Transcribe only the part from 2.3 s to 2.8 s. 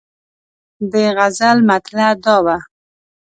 وه.